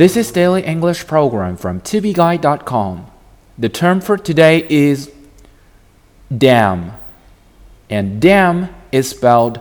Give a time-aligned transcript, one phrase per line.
[0.00, 3.06] This is Daily English Program from tobeguide.com.
[3.58, 5.08] The term for today is
[6.36, 6.92] damn.
[7.88, 9.60] And damn is spelled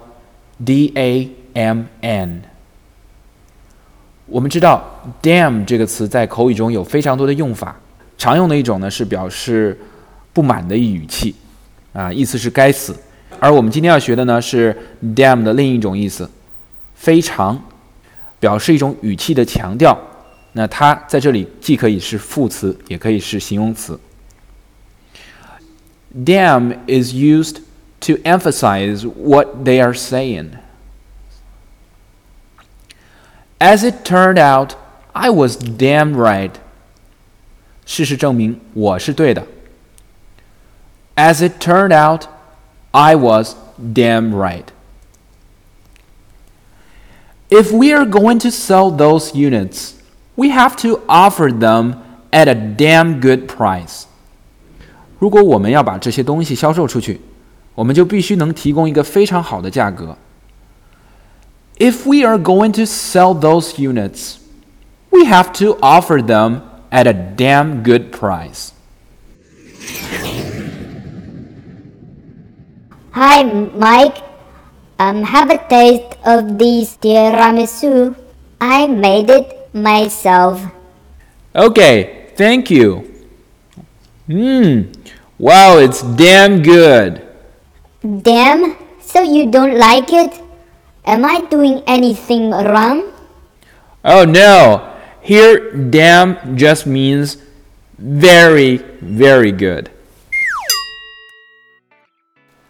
[0.64, 2.42] D A M N.
[4.26, 4.84] 我们知道
[5.22, 7.76] damn 这个词在口语中有非常多的用法，
[8.18, 9.80] 常用的一种呢是表示
[10.34, 11.36] 不满的语气，
[11.94, 12.96] 啊，意思是该死。
[13.40, 14.76] 而我们今天要学的呢是
[15.16, 16.28] damn 的另一种意思，
[16.96, 17.64] 非常，
[18.40, 19.96] 表示一种语气的强调。
[20.54, 24.00] 那它在这里既可以是副词，也可以是形容词。
[26.16, 27.58] Damn is used
[28.02, 30.52] to emphasize what they are saying.
[33.60, 34.76] As it turned out,
[35.12, 36.52] I was damn right.
[37.86, 39.46] 事实证明我是对的。
[41.16, 42.28] As it turned out,
[42.92, 44.66] I was damn right.
[47.50, 49.94] If we are going to sell those units,
[50.40, 51.96] we have to offer them
[52.32, 54.04] at a damn good price.
[55.20, 57.22] 如果我们要把这些东西销售出去，
[57.74, 60.18] 我们就必须能提供一个非常好的价格。
[61.78, 64.36] If we are going to sell those units,
[65.10, 68.72] we have to offer them at a damn good price.
[73.12, 74.24] Hi, Mike.
[74.98, 78.16] Um, have a taste of this tiramisu.
[78.60, 80.63] I made it myself.
[81.55, 83.11] Okay, thank you.
[84.29, 84.95] Mmm,
[85.39, 87.27] wow, it's damn good.
[88.01, 88.77] Damn?
[89.01, 90.41] So you don't like it?
[91.05, 93.11] Am I doing anything wrong?
[94.05, 97.39] Oh no, here damn just means
[97.99, 99.91] very, very good.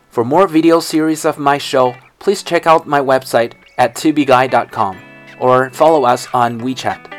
[0.09, 5.09] For more video series of my show, please check out my website at tubeguy.com
[5.41, 7.10] or follow us on WeChat.